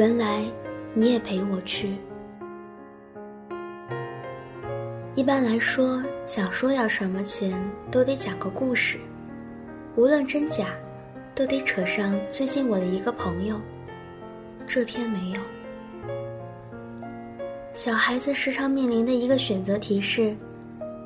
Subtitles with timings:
[0.00, 0.42] 原来
[0.94, 1.94] 你也陪我去。
[5.14, 7.52] 一般来说，想说点什么前，
[7.90, 8.96] 都得讲个故事，
[9.96, 10.68] 无论真假，
[11.34, 13.60] 都得扯上最近我的一个朋友。
[14.66, 15.40] 这篇没有。
[17.74, 20.34] 小孩子时常面临的一个选择题是：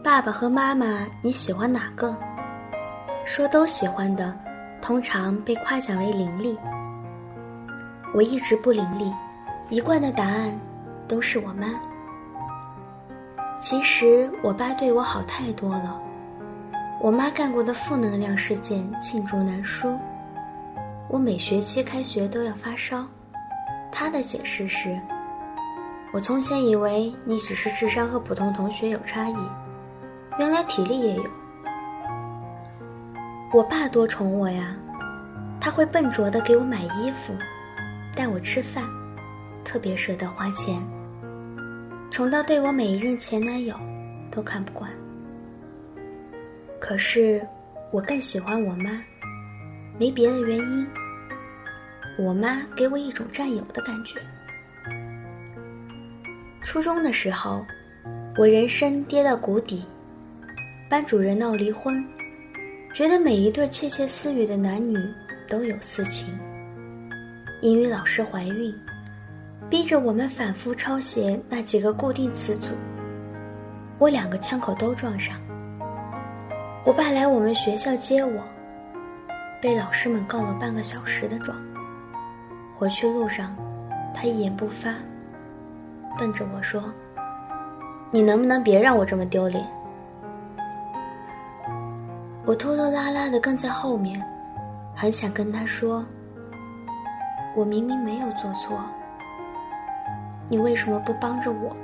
[0.05, 2.17] 爸爸和妈妈，你喜欢哪个？
[3.27, 4.33] 说都喜欢的，
[4.81, 6.57] 通常被夸奖为伶俐。
[8.15, 9.13] 我一直不伶俐，
[9.71, 10.57] 一贯的答案
[11.09, 11.67] 都是我妈。
[13.61, 16.01] 其实我爸对我好太多了，
[17.01, 19.99] 我妈干过的负能量事件罄竹难书。
[21.09, 23.05] 我每学期开学都要发烧，
[23.91, 24.97] 他的解释是：
[26.13, 29.37] 我从前以为你只是智商和普通同学有差异，
[30.39, 31.25] 原来体力也有。
[33.53, 34.73] 我爸多宠我呀，
[35.61, 37.35] 他会笨拙的给我买衣服，
[38.15, 38.85] 带我吃饭，
[39.65, 40.81] 特别舍得花钱。
[42.11, 43.75] 宠到对我每一任前男友
[44.31, 44.89] 都看不惯，
[46.81, 47.45] 可是
[47.91, 49.03] 我更喜欢我妈，
[49.99, 50.87] 没别的原因。
[52.17, 54.21] 我妈给我一种占有的感觉。
[56.63, 57.67] 初中的时候，
[58.37, 59.85] 我人生跌到谷底，
[60.89, 62.05] 班主任闹离婚，
[62.95, 64.97] 觉得每一对窃窃私语的男女
[65.49, 66.33] 都有私情。
[67.65, 68.73] 英语老师怀孕。
[69.71, 72.69] 逼着我们反复抄写那几个固定词组，
[73.99, 75.41] 我两个枪口都撞上。
[76.85, 78.43] 我爸来我们学校接我，
[79.63, 81.57] 被老师们告了半个小时的状。
[82.77, 83.57] 回去路上，
[84.13, 84.93] 他一言不发，
[86.19, 86.93] 瞪着我说
[88.13, 89.67] ：“你能不能别让我这么丢脸？”
[92.45, 94.23] 我拖拖拉拉的跟在后面，
[94.95, 96.05] 很想跟他说
[97.55, 98.79] ：“我明明没有做错。”
[100.49, 101.75] 你为什么不帮着我？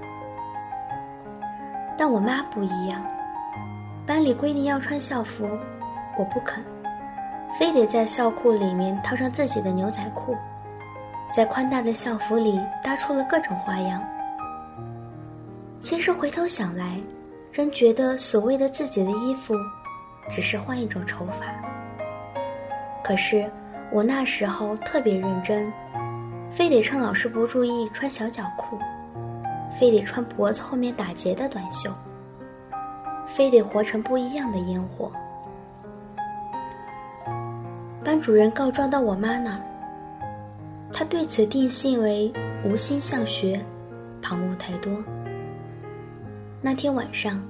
[1.97, 3.03] 但我妈不一样，
[4.07, 5.49] 班里规定要穿校服，
[6.17, 6.63] 我不肯，
[7.59, 10.37] 非得在校裤里面套上自己的牛仔裤，
[11.33, 14.03] 在宽大的校服里搭出了各种花样。
[15.81, 17.01] 其实回头想来，
[17.51, 19.55] 真觉得所谓的自己的衣服，
[20.29, 21.47] 只是换一种丑法。
[23.03, 23.51] 可是
[23.93, 25.73] 我那时候特别认真。
[26.53, 28.77] 非得趁老师不注意穿小脚裤，
[29.79, 31.89] 非得穿脖子后面打结的短袖，
[33.25, 35.13] 非得活成不一样的烟火。
[38.05, 39.61] 班主任告状到我妈那儿，
[40.93, 42.33] 她对此定性为
[42.65, 43.65] 无心向学，
[44.21, 44.93] 旁骛太多。
[46.61, 47.41] 那天晚上，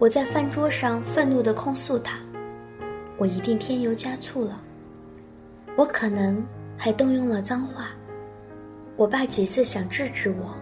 [0.00, 2.18] 我在饭桌上愤怒地控诉他
[3.16, 4.60] ：“我一定添油加醋了，
[5.76, 6.44] 我可能
[6.76, 7.90] 还动用了脏话。”
[8.96, 10.54] 我爸几次想制止我，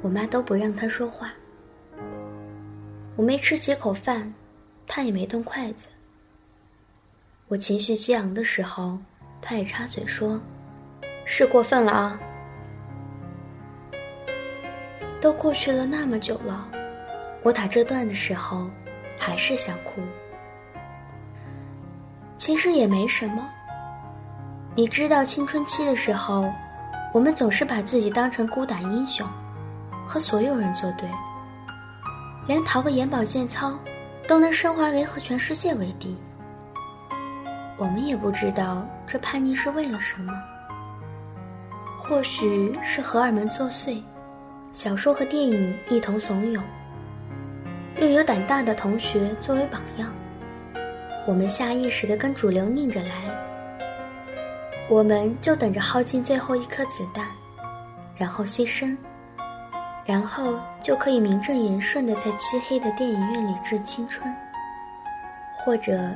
[0.00, 1.30] 我妈都不让他说话。
[3.14, 4.32] 我没吃几口饭，
[4.86, 5.86] 他也没动筷子。
[7.48, 8.98] 我情绪激昂的时候，
[9.42, 10.40] 他也插嘴说
[11.26, 12.18] ：“是过分了啊。”
[15.20, 16.66] 都过去了那么久了，
[17.42, 18.70] 我打这段的时候，
[19.18, 20.00] 还是想哭。
[22.38, 23.46] 其实也没什么，
[24.74, 26.52] 你知道青春期的时候。
[27.14, 29.28] 我们总是把自己当成孤胆英雄，
[30.06, 31.06] 和所有人作对，
[32.46, 33.78] 连逃个眼保健操，
[34.26, 36.16] 都能升华为和全世界为敌。
[37.76, 40.32] 我们也不知道这叛逆是为了什么，
[41.98, 44.02] 或许是荷尔蒙作祟，
[44.72, 46.62] 小说和电影一同怂恿，
[48.00, 50.10] 又有胆大的同学作为榜样，
[51.26, 53.31] 我们下意识地跟主流拧着来。
[54.92, 57.26] 我们就等着耗尽最后一颗子弹，
[58.14, 58.94] 然后牺牲，
[60.04, 64.30] 然后就可以名正言顺的在漆黑的电影院里致青春，
[65.56, 66.10] 或者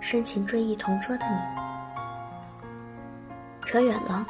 [0.00, 1.36] 深情追忆同桌的你。
[3.66, 4.26] 扯远了，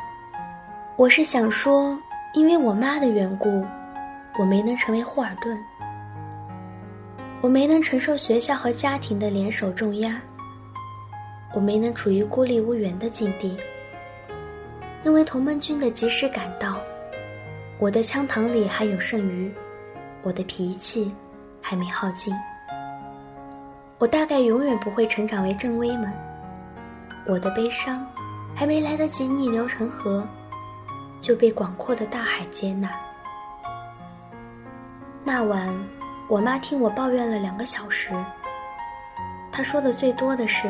[0.96, 1.96] 我是想说，
[2.34, 3.64] 因为我妈的缘故，
[4.40, 5.56] 我没能成为霍尔顿，
[7.40, 10.20] 我没能承受学校和家庭的联手重压。
[11.54, 13.56] 我没能处于孤立无援的境地，
[15.04, 16.80] 因为同盟军的及时赶到，
[17.78, 19.52] 我的枪膛里还有剩余，
[20.22, 21.14] 我的脾气
[21.62, 22.34] 还没耗尽。
[23.98, 26.12] 我大概永远不会成长为正威们，
[27.26, 28.06] 我的悲伤
[28.54, 30.26] 还没来得及逆流成河，
[31.20, 32.90] 就被广阔的大海接纳。
[35.24, 35.68] 那晚，
[36.28, 38.12] 我妈听我抱怨了两个小时，
[39.50, 40.68] 她说的最多的是。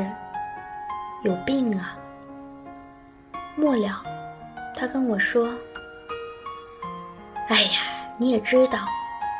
[1.22, 1.98] 有病啊！
[3.56, 4.04] 末了，
[4.78, 5.52] 他跟我说
[7.50, 7.80] ：“哎呀，
[8.16, 8.78] 你也知道，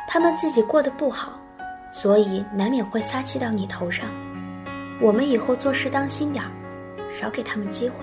[0.05, 1.31] 他们自己过得不好，
[1.89, 4.05] 所以难免会撒气到你头上。
[4.99, 6.51] 我们以后做事当心点儿，
[7.09, 7.95] 少给他们机会。”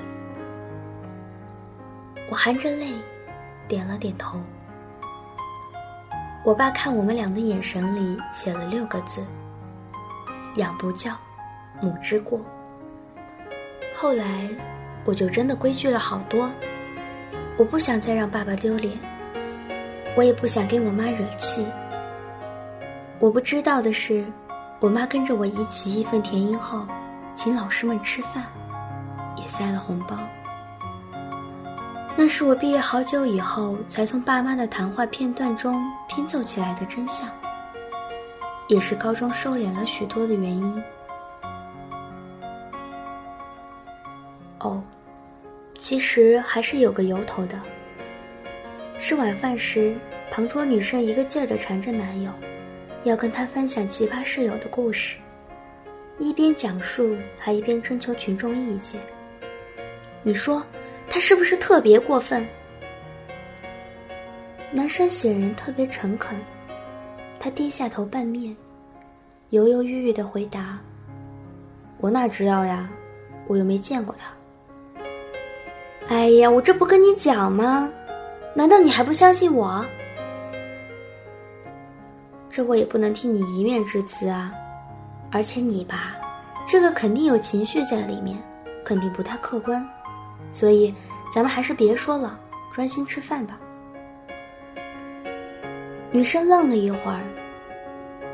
[2.30, 2.94] 我含着泪，
[3.68, 4.40] 点了点头。
[6.42, 9.22] 我爸看我们俩的眼神里写了六个字
[10.56, 11.12] ：“养不教，
[11.82, 12.40] 母之过。”
[13.94, 14.48] 后来，
[15.04, 16.50] 我就真的规矩了好多。
[17.58, 18.98] 我不想再让爸爸丢脸，
[20.14, 21.66] 我也不想给我妈惹气。
[23.18, 24.24] 我不知道的是，
[24.78, 26.86] 我妈跟着我一起义愤填膺后，
[27.34, 28.44] 请老师们吃饭，
[29.36, 30.18] 也塞了红包。
[32.14, 37.26] 那是我毕业好久以后才从爸妈的谈话片段中拼凑起来的真相，
[38.68, 40.82] 也是高中收敛了许多的原因。
[44.60, 44.82] 哦，
[45.78, 47.60] 其实还是有个由头的。
[48.98, 49.94] 吃晚饭时，
[50.30, 52.30] 旁桌女生一个劲儿地缠着男友，
[53.04, 55.18] 要跟他分享奇葩室友的故事，
[56.18, 59.00] 一边讲述还一边征求群众意见。
[60.22, 60.64] 你说？
[61.08, 62.44] 他是不是特别过分？
[64.72, 66.36] 男生显然特别诚恳，
[67.38, 68.54] 他低下头半面，
[69.50, 70.80] 犹犹豫豫的回答
[71.98, 72.90] ：“我哪知道呀，
[73.46, 74.26] 我又没见过他。”
[76.08, 77.92] 哎呀，我这不跟你讲吗？
[78.54, 79.84] 难道你还不相信我？
[82.48, 84.52] 这我也不能听你一面之词啊！
[85.32, 86.16] 而且你吧，
[86.66, 88.38] 这个肯定有情绪在里面，
[88.84, 89.86] 肯定不太客观。
[90.52, 90.94] 所以，
[91.30, 92.38] 咱们还是别说了，
[92.72, 93.58] 专心吃饭吧。
[96.12, 97.20] 女生愣了一会儿，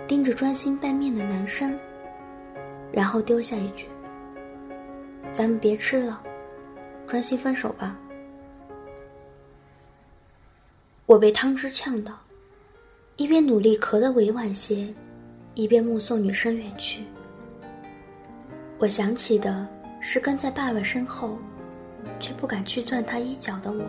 [0.06, 1.76] 盯着专心拌面的男生，
[2.92, 3.88] 然后丢下一句
[5.32, 6.22] ：“咱们别吃了，
[7.12, 7.94] 专心分手吧。”
[11.04, 12.18] 我被汤汁呛到，
[13.16, 14.88] 一边努力咳得委婉些，
[15.52, 17.04] 一边目送女生远去。
[18.78, 19.68] 我想起的
[20.00, 21.36] 是跟在爸爸身后。
[22.18, 23.84] 却不敢去攥他衣角的我，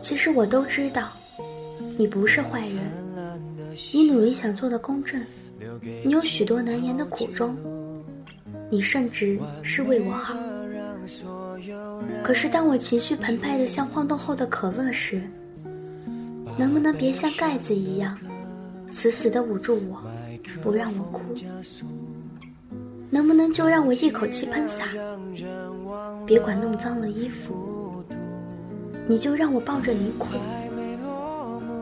[0.00, 1.12] 其实我都知道，
[1.98, 2.78] 你不是坏人，
[3.92, 5.22] 你努力想做的公正，
[6.02, 7.54] 你有许多难言的苦衷，
[8.70, 10.34] 你甚至是为我好。
[12.22, 15.22] 可是当我情绪澎湃的像晃动后的可乐时，
[16.58, 18.18] 能不能别像盖子一样，
[18.90, 20.02] 死死的捂住我，
[20.62, 21.22] 不让我哭？
[23.10, 24.84] 能不能就让我一口气喷洒？
[26.26, 28.04] 别管弄脏了衣服，
[29.06, 30.26] 你就让我抱着你哭，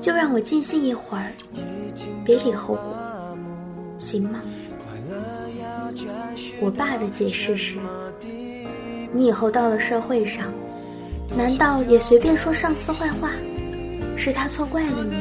[0.01, 1.33] 就让我静心一会儿，
[2.25, 3.37] 别理后果，
[3.99, 4.41] 行吗？
[6.61, 7.79] 我爸的解释是：
[9.13, 10.53] 你以后到了社会上，
[11.37, 13.31] 难道也随便说上司坏话？
[14.17, 15.17] 是他错怪了你？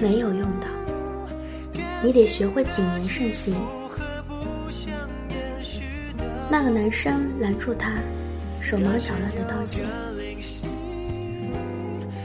[0.00, 0.66] 没有用的，
[2.02, 3.54] 你得学会谨言慎行。
[6.50, 7.92] 那个男生拦住他，
[8.60, 9.84] 手忙脚乱的道歉。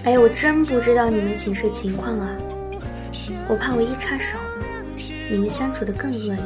[0.03, 2.29] 哎呀，我真不知道你们寝室情况啊！
[3.47, 4.37] 我怕我一插手，
[5.29, 6.37] 你们相处的更恶劣。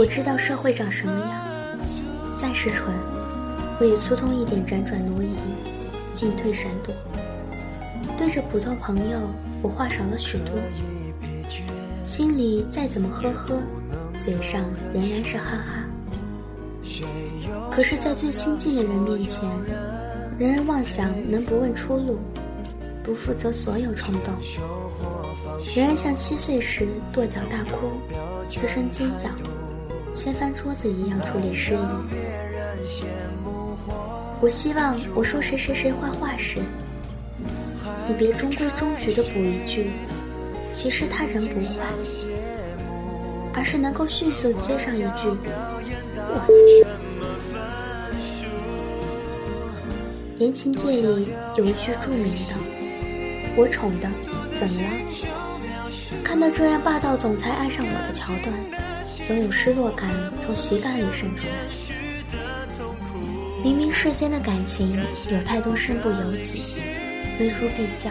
[0.00, 1.30] 我知道社会长什么样，
[2.34, 2.86] 再是蠢，
[3.78, 5.34] 我也粗通一点，辗转挪移，
[6.14, 6.94] 进退闪躲。
[8.16, 9.18] 对着普通朋友，
[9.60, 10.54] 我话少了许多，
[12.02, 13.60] 心里再怎么呵呵。
[14.18, 14.62] 嘴上
[14.94, 15.84] 仍然是哈哈，
[17.70, 19.46] 可是，在最亲近的人面前，
[20.38, 22.18] 仍然妄想能不问出路，
[23.04, 24.32] 不负责所有冲动，
[25.76, 27.92] 仍然像七岁时跺脚大哭、
[28.48, 29.28] 嘶声尖叫、
[30.12, 31.78] 掀翻桌子一样处理事宜。
[34.40, 36.60] 我希望我说谁谁谁坏话时，
[38.08, 39.90] 你别中规中矩的补一句
[40.74, 41.86] ：“其实他人不坏。”
[43.52, 45.28] 而是能够迅速接上一句
[46.16, 46.40] ：“我。”
[50.38, 52.54] 言情界里有一句著名的
[53.56, 54.08] ：“我宠的，
[54.58, 54.88] 怎么了？”
[56.24, 58.54] 看到这样霸道总裁爱上我的桥段，
[59.26, 61.52] 总有失落感从膝盖里渗出来。
[63.62, 64.98] 明明世间的感情
[65.30, 66.80] 有太多身不由己、
[67.32, 68.10] 锱铢必较，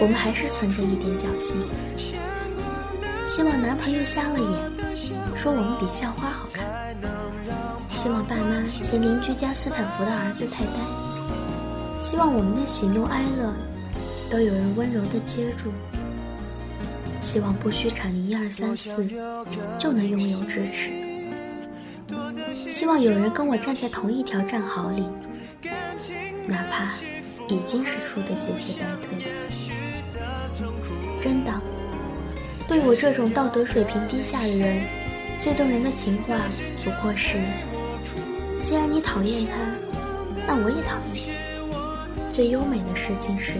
[0.00, 1.60] 我们还是存着一点侥幸。
[3.26, 6.64] 希望男朋友瞎了眼，说我们比校花好看。
[7.90, 12.00] 希望爸妈嫌邻居家斯坦福的儿子太呆。
[12.00, 13.52] 希望我们的喜怒哀乐
[14.30, 15.70] 都有人温柔的接住。
[17.28, 19.06] 希望不需阐明一二三四
[19.78, 20.88] 就能拥有支持。
[22.54, 25.04] 希望有人跟我站在同一条战壕里，
[26.46, 26.90] 哪怕
[27.46, 29.30] 已经是输得节节败退。
[31.20, 31.52] 真的，
[32.66, 34.80] 对我这种道德水平低下的人，
[35.38, 36.34] 最动人的情话
[36.82, 37.36] 不过是：
[38.62, 39.52] 既然你讨厌他，
[40.46, 41.36] 那我也讨厌。
[42.32, 43.52] 最优美的事情是，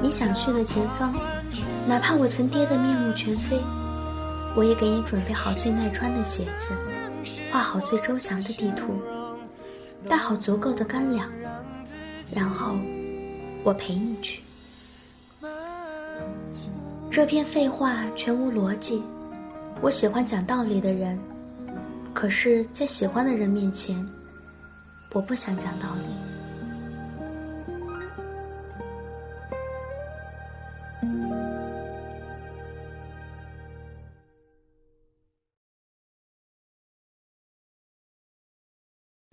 [0.00, 1.14] 你想去的前方，
[1.86, 3.60] 哪怕我曾跌得面目全非，
[4.56, 6.74] 我也给你准备好最耐穿的鞋子，
[7.50, 9.00] 画好最周详的地图，
[10.08, 11.30] 带好足够的干粮，
[12.34, 12.76] 然后
[13.62, 14.42] 我陪你去。
[17.10, 19.02] 这篇废话全无逻辑。
[19.82, 21.18] 我喜欢讲道理的人，
[22.14, 24.08] 可是，在喜欢的人面前，
[25.12, 26.04] 我不想讲道理。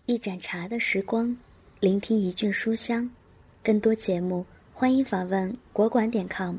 [0.10, 1.38] 一盏茶的时光，
[1.80, 3.08] 聆听一卷书香。
[3.64, 6.56] 更多节目，欢迎访问国馆点 com。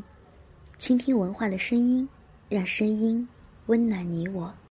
[0.78, 2.08] 倾听文化的声音，
[2.48, 3.28] 让声音
[3.66, 4.54] 温暖你我。